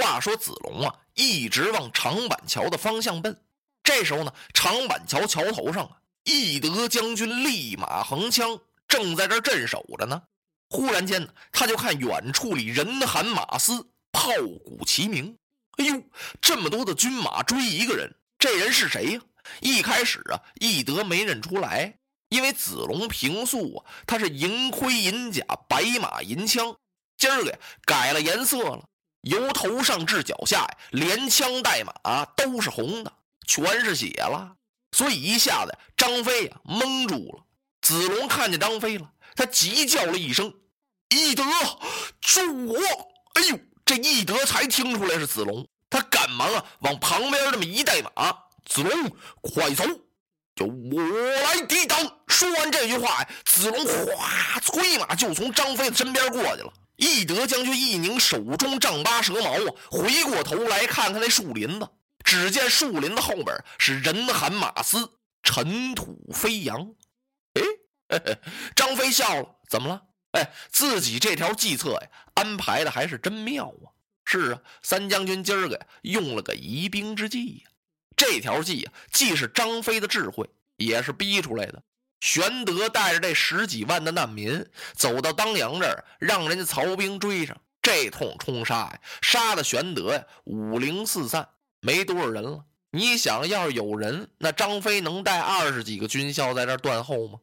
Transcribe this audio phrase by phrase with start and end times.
[0.00, 3.38] 话说子龙啊，一直往长板桥的方向奔。
[3.82, 5.90] 这时候呢，长板桥桥头上啊，
[6.24, 8.58] 义德将军立马横枪，
[8.88, 10.22] 正在这镇守着呢。
[10.70, 14.30] 忽然间呢，他就看远处里人喊马嘶，炮
[14.64, 15.36] 鼓齐鸣。
[15.76, 16.02] 哎呦，
[16.40, 19.20] 这么多的军马追一个人，这人是谁呀？
[19.60, 26.76] 一开始啊，义德没认出来，因为子龙平素啊，他是银盔银甲，白马银枪，
[27.16, 28.84] 今儿个改了颜色了，
[29.22, 33.12] 由头上至脚下呀，连枪带马都是红的，
[33.46, 34.56] 全是血了。
[34.92, 37.44] 所以一下子张飞呀蒙住了。
[37.82, 40.52] 子龙看见张飞了，他急叫了一声。
[41.10, 41.42] 义德，
[42.20, 42.78] 助我！
[43.34, 48.10] 哎呦，这义德才听出来是子龙，他赶忙啊往旁边这么一带马。
[48.66, 49.84] 子龙，快走，
[50.54, 51.02] 就我
[51.42, 51.98] 来抵挡。
[52.28, 56.72] 说完这句话，子龙哗催马就从张飞的身边过去了。
[57.00, 61.88] 义德将军一拧手中丈八蛇矛啊，回过头来看看那树林子，
[62.22, 65.10] 只见树林子后边是人喊马嘶，
[65.42, 66.94] 尘土飞扬。
[67.54, 68.20] 哎，
[68.76, 70.02] 张飞笑了，怎么了？
[70.32, 73.96] 哎，自己这条计策呀，安排的还是真妙啊！
[74.26, 77.70] 是啊，三将军今儿个用了个疑兵之计呀。
[78.14, 81.82] 这条计呀，既是张飞的智慧，也是逼出来的。
[82.20, 91.48] 玄德带着这十几万的难民走到当阳这儿，让人家曹兵追上，这通冲杀呀，杀的玄德呀五零四散，
[91.80, 92.64] 没多少人了。
[92.92, 97.38] 你想要是有人，那张飞能带二十几个军校在这断后吗？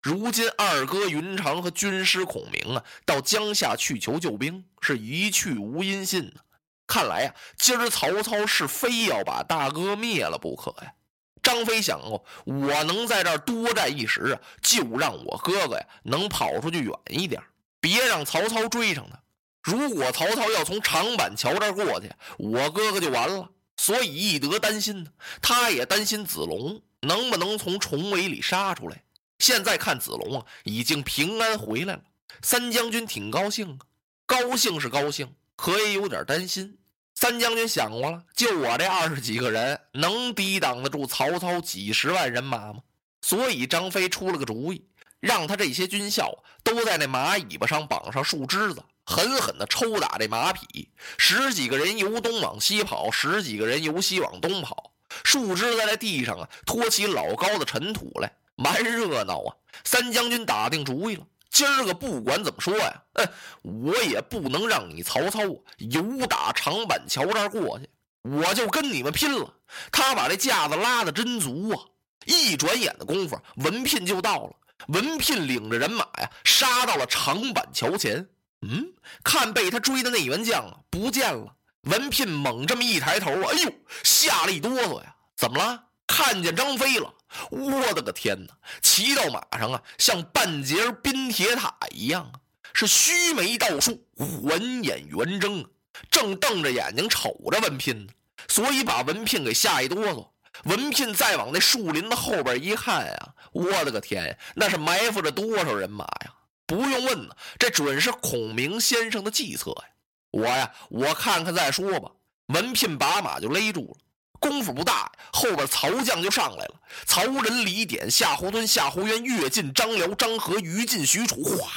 [0.00, 6.40] 如今二哥云长和军师孔明啊，到江夏去求救兵，是一去无音信呢。
[6.86, 10.94] 看来呀，今儿曹操是非要把大哥灭了不可呀。
[11.42, 17.42] 张飞想过，我能在这儿多战一时啊，就让我哥哥呀能跑出去远一点，
[17.80, 19.20] 别让曹操追上他。
[19.62, 23.50] 如果曹操要从长板桥这儿过去，我哥哥就完了。
[23.76, 25.10] 所以翼德担心呢，
[25.40, 29.02] 他也担心子龙能不能从重围里杀出来。
[29.38, 32.02] 现在看子龙啊，已经平安回来了。
[32.42, 33.78] 三将军挺高兴啊，
[34.26, 36.78] 高兴是高兴，可也有点担心。
[37.22, 42.80] 三将军想过了，就我这二十几个人，能抵挡得住曹操几十万人马吗？
[43.20, 44.84] 所以张飞出了个主意，
[45.20, 50.90] 让他这些军校都在那马尾巴上绑上树枝子，狠狠地抽打这马匹。
[51.16, 54.90] 十几个人由东往西跑，十几个人由西往东跑。
[55.22, 58.32] 树枝在那地上啊，拖起老高的尘土来。
[58.56, 59.54] 蛮热闹啊！
[59.84, 63.28] 三将军打定主意了，今儿个不管怎么说呀，嗯，
[63.62, 65.42] 我也不能让你曹操
[65.76, 67.88] 由打长板桥这儿过去，
[68.22, 69.52] 我就跟你们拼了！
[69.92, 71.78] 他把这架子拉的真足啊！
[72.24, 74.56] 一转眼的功夫，文聘就到了。
[74.88, 78.26] 文聘领着人马呀，杀到了长板桥前。
[78.62, 81.54] 嗯，看被他追的那员将啊，不见了。
[81.82, 83.70] 文聘猛这么一抬头，哎呦，
[84.02, 85.14] 吓了一哆嗦呀！
[85.36, 85.84] 怎么了？
[86.06, 87.12] 看见张飞了！
[87.50, 88.54] 我的个天哪！
[88.80, 92.40] 骑到马上啊，像半截冰铁塔一样啊，
[92.72, 95.64] 是须眉倒竖，环眼圆睁，
[96.10, 98.12] 正瞪着眼睛瞅着文聘呢，
[98.48, 100.28] 所以把文聘给吓一哆嗦。
[100.64, 106.34] 文聘再往那树林的后边一看呀，我的个天呀，那是埋伏着多少人马呀？
[106.66, 109.84] 不用问呢，这准是孔明先生的计策呀！
[110.30, 112.10] 我呀，我看看再说吧。
[112.46, 113.96] 文聘把马就勒住了。
[114.42, 116.74] 功夫不大，后边曹将就上来了。
[117.06, 121.70] 曹仁、李典、夏侯惇、夏侯渊、乐进、张辽、张合、于禁、许褚，哗，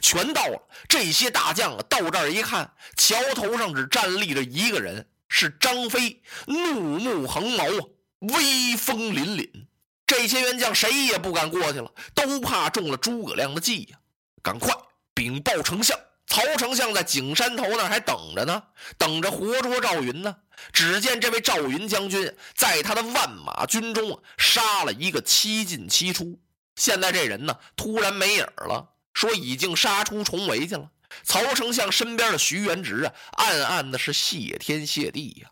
[0.00, 0.58] 全到了。
[0.88, 7.84] 这些大将啊，到这儿一看，桥头上只站立着一个人，是张飞，怒目横毛啊，
[8.20, 9.48] 威风凛凛。
[10.06, 13.98] 这些员将谁也不敢过去了，都怕中了诸葛亮的计呀。
[14.42, 14.74] 赶快
[15.12, 15.98] 禀报丞相。
[16.26, 18.62] 曹丞相在景山头那儿还等着呢，
[18.98, 20.36] 等着活捉赵云呢。
[20.72, 26.38] 只见这位赵云将军在他的万马军中，杀了一个七进七出。
[26.74, 30.90] 现在这人呢，突然没影了，说已经杀出重围去了。
[31.22, 35.48] 曹丞相身边的徐元直啊，暗暗的是谢天谢地呀。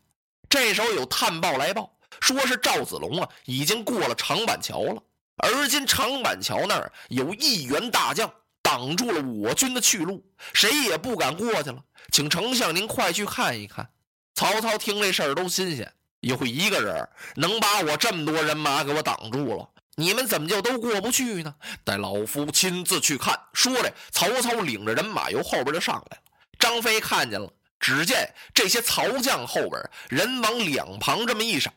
[0.49, 5.03] 这时候有探报来报，说是赵子龙啊，已经过了长板桥了。
[5.37, 8.33] 而今长板桥那儿有一员大将。
[8.65, 10.25] 挡住了我军的去路，
[10.55, 11.85] 谁也不敢过去了。
[12.11, 13.91] 请丞相您快去看一看。
[14.35, 17.07] 曹操听这事儿都新鲜，有一个人
[17.37, 21.55] 能把我这么多人马给我挡住了，你们怎么就都过不去呢？
[21.85, 23.39] 待老夫亲自去看。
[23.53, 26.23] 说着，曹操领着人马由后边就上来了。
[26.59, 29.79] 张飞看见了，只见这些曹将后边
[30.09, 31.73] 人往两旁这么一闪，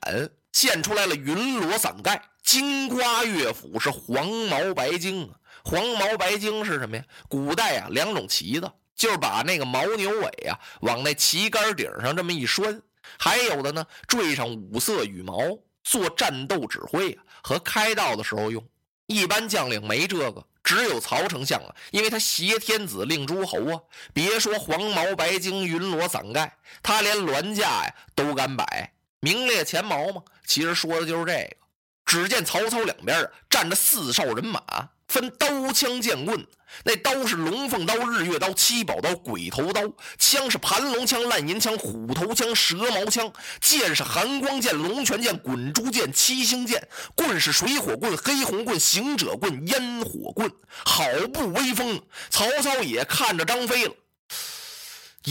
[0.53, 5.35] 现出来了云罗伞盖、金瓜乐府，是黄毛白鲸啊。
[5.67, 7.03] 黄毛白鲸是什么呀？
[7.27, 12.79] 古代啊，两种旗子，就是把那个牦牛尾啊往那旗杆顶上这么一拴；
[13.19, 15.37] 还有的呢，缀上五色羽毛，
[15.83, 18.65] 做战斗指挥啊和开道的时候用。
[19.07, 23.81] 一般将领没这个，只有曹丞相啊，因为他挟天子令诸侯啊。
[24.13, 30.21] 别说黄毛白鲸云罗伞盖，他连銮驾呀都敢摆，名列前茅嘛。
[30.45, 31.57] 其实说的就是这个。
[32.05, 34.61] 只见曹操两边啊站着四哨人马，
[35.07, 36.45] 分刀枪剑棍。
[36.83, 39.81] 那刀是龙凤刀、日月刀、七宝刀、鬼头刀；
[40.19, 43.31] 枪是盘龙枪、烂银枪、虎头枪、蛇矛枪；
[43.61, 46.79] 剑是寒光剑、龙泉剑、滚珠剑、七星剑；
[47.15, 50.51] 棍是水火棍、黑红棍、行者棍、烟火棍，
[50.85, 52.01] 好不威风！
[52.29, 53.93] 曹操也看着张飞了，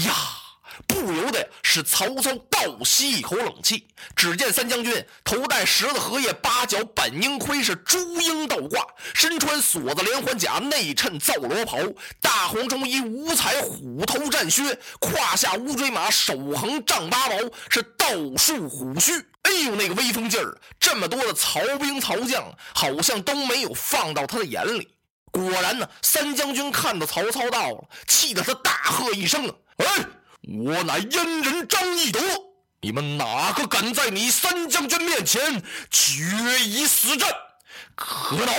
[0.07, 0.46] 呀。
[0.87, 3.87] 不由得使曹操倒吸一口冷气。
[4.15, 11.79] 只见三将军头戴十字荷叶，八角板鹰盔，是朱缨倒挂，身穿锁子连环甲，内衬皂罗袍，
[12.21, 17.37] 大红中衣，五彩虎头战靴，胯下乌骓马，手横丈八矛，
[17.71, 18.07] 是倒
[18.37, 19.13] 竖虎须。
[19.43, 20.59] 哎呦，那个威风劲儿！
[20.81, 24.89] 这么多的曹兵曹将，好像都没有放到他的眼里。
[25.31, 29.47] 果然呢，三将军看到曹操到了，气得他大喝一声
[29.79, 29.87] ：“哎！”
[30.47, 32.21] 我乃燕人张翼德，
[32.81, 35.61] 你们哪个敢在你三将军面前
[35.91, 36.23] 决
[36.65, 37.29] 一死战？
[37.97, 38.53] 可恼，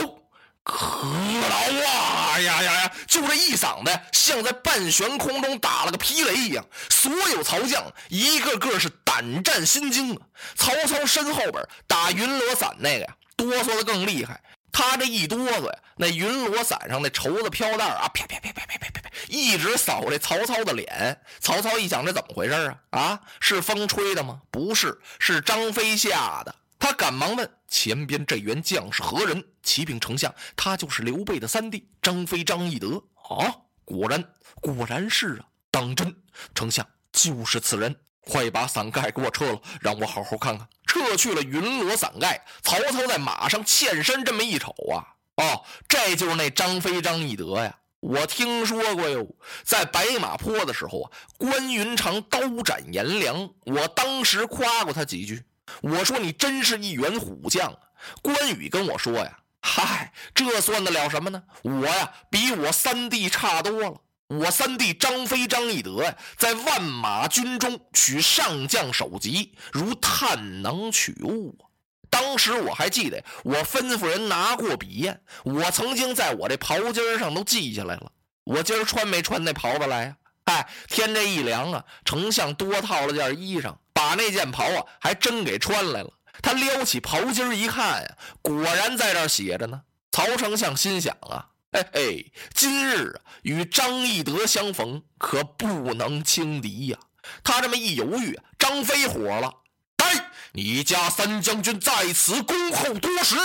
[0.63, 2.37] 可恼啊！
[2.39, 2.91] 呀呀呀！
[3.07, 6.65] 就这一嗓子，像在半悬空中打了个霹雷一样。
[6.89, 10.21] 所有曹将一个个是胆战心惊啊！
[10.57, 14.41] 曹操身后边打云罗伞那个呀，哆嗦的更厉害。
[14.71, 21.19] 他这一哆嗦呀，那云罗伞上那绸子飘带啊，啪啪啪啪啪啪啪啪，一直扫这曹操的脸。
[21.39, 22.79] 曹操一想，这怎么回事啊？
[22.91, 24.41] 啊，是风吹的吗？
[24.51, 26.55] 不是，是张飞吓的。
[26.79, 29.43] 他赶忙问前边这员将是何人？
[29.63, 33.01] 启禀丞相，他就是刘备的三弟张飞张翼德。
[33.29, 33.51] 啊，
[33.83, 34.23] 果然，
[34.61, 36.15] 果然是啊，当真。
[36.53, 37.95] 丞相就是此人。
[38.21, 40.67] 快把伞盖给我撤了，让我好好看看。
[40.97, 45.05] 撤去了云罗伞盖，曹操在马上欠身这么一瞅啊，
[45.35, 47.75] 哦，这就是那张飞张翼德呀！
[47.99, 49.27] 我听说过哟，
[49.63, 55.43] 在白马坡的时候啊，关云长刀斩颜良，我当时夸过他几句，
[55.81, 57.77] 我说你真是一员虎将啊。
[58.21, 61.43] 关羽跟我说呀，嗨，这算得了什么呢？
[61.63, 64.01] 我呀，比我三弟差多了。
[64.27, 71.63] 我三弟张飞、张翼德呀，在万马军中取上将首级，如探囊取物啊！
[72.09, 78.11] 当时我还记得，我吩咐人拿过笔砚，我曾经在我这袍襟上都记下来了。
[78.43, 80.17] 我今儿穿没穿那袍子来呀？
[80.43, 86.11] 哎，天这一凉啊，丞相多套了件衣裳，把那件袍啊还真给穿来了。
[86.41, 89.83] 他撩起袍襟一看呀，果然在这写着呢。
[90.11, 91.47] 曹丞相心想啊。
[91.69, 96.97] 嘿嘿，今日，与张翼德相逢，可不能轻敌呀！
[97.43, 99.53] 他这么一犹豫，张飞火了
[100.01, 103.35] ：“哎，你家三将军在此恭候多时，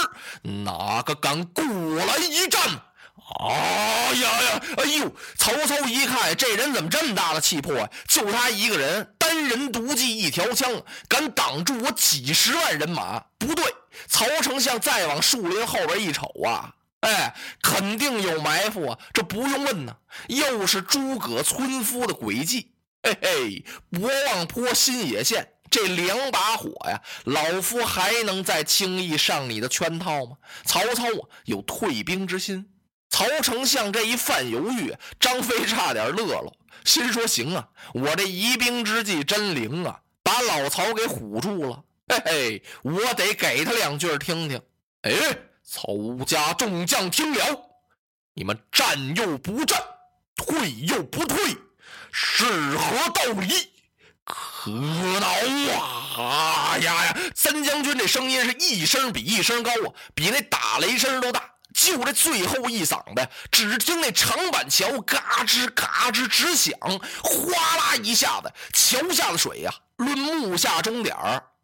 [0.65, 2.61] 哪个敢过来一战？”
[3.41, 4.63] 哎呀呀！
[4.77, 5.13] 哎呦！
[5.37, 7.91] 曹操一看，这人怎么这么大的气魄啊？
[8.07, 10.71] 就他一个人，单人独骑一条枪，
[11.09, 13.19] 敢挡住我几十万人马？
[13.37, 13.65] 不对，
[14.07, 16.73] 曹丞相再往树林后边一瞅啊！
[17.03, 18.99] 哎，肯定有埋伏啊！
[19.13, 19.97] 这不用问呢，
[20.29, 22.71] 又是诸葛村夫的诡计。
[23.03, 30.37] 嘿嘿，博望坡新野县这两把火呀，老夫还能再轻易上你的圈套吗？
[30.65, 32.71] 曹操啊，有退兵之心。
[33.11, 36.53] 曹丞相这一犯犹豫，张飞差点乐了，
[36.85, 41.83] 心说：行啊，我这疑兵之计真灵啊，把老曹给唬住了。
[42.07, 44.63] 嘿嘿，我得给他两句听听。
[45.01, 45.13] 哎。
[45.65, 47.61] 曹家众将听了，
[48.35, 49.81] 你们战又不战，
[50.37, 51.57] 退又不退，
[52.13, 52.45] 是
[52.77, 53.71] 何道理？
[54.25, 55.29] 可恼
[56.23, 56.79] 啊！
[56.79, 57.17] 呀呀！
[57.35, 61.51] 三将军这声音是一声比一声高啊，比那打雷声都大。
[61.75, 66.79] 就这最后一嗓子，只听那长板桥嘎吱嘎吱直响，
[67.23, 71.17] 哗啦一下子，桥下的水呀，论目下钟点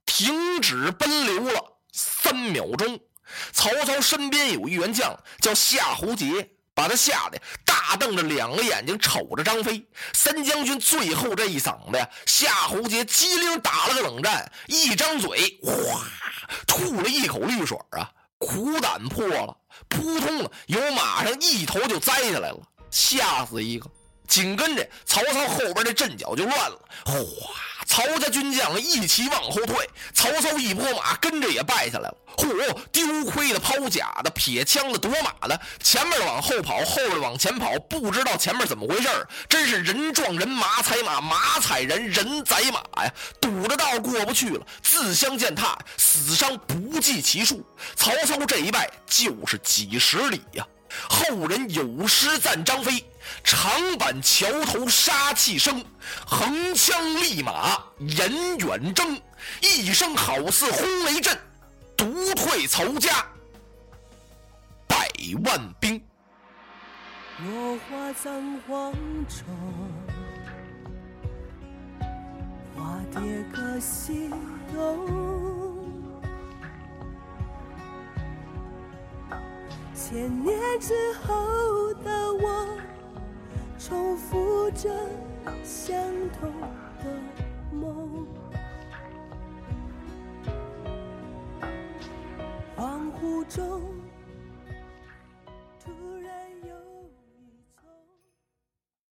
[0.06, 2.98] 停止奔流了三秒钟。
[3.52, 9.84] 曹操身边有一员将叫夏侯杰，把他吓得大瞪着两个眼睛瞅着张飞。
[10.12, 16.02] 三将军最后这一嗓子呀，夏侯杰机灵打了个冷战，一张嘴哗
[16.66, 19.56] 吐了一口绿水啊，苦胆破了，
[19.88, 23.90] 扑通了，由马上一头就栽下来了，吓死一个。
[24.28, 27.14] 紧跟着曹操后边的阵脚就乱了，哗！
[27.86, 32.16] 曹家军将一齐往后退，曹操一拨马跟着也败下来了。
[32.36, 32.76] 嚯！
[32.92, 39.08] 丢盔的、抛甲的、撇枪的、夺马的，前面往后跑，后边往前跑，不知道前面怎么回事
[39.48, 43.12] 真是人撞人，马踩马，马踩人，人宰马呀！
[43.40, 47.64] 堵着道过不去了，自相践踏，死伤不计其数。
[47.96, 50.66] 曹操这一败就是几十里呀！
[51.08, 53.04] 后人有诗赞张飞
[53.44, 55.84] ：“长坂桥头杀气生，
[56.26, 59.20] 横枪立马人远征。
[59.60, 61.38] 一声好似轰雷震，
[61.96, 63.24] 独退曹家
[64.86, 65.08] 百
[65.44, 66.00] 万兵。”
[67.46, 68.92] 落花葬黄
[69.28, 69.44] 冢，
[72.74, 73.20] 花蝶
[73.54, 74.28] 各西
[74.74, 75.67] 东。
[80.10, 82.66] 千年之后的我，
[83.78, 84.88] 重复着
[85.62, 85.94] 相
[86.30, 86.50] 同
[87.04, 87.04] 的
[87.70, 88.26] 梦。
[92.74, 93.82] 恍惚中。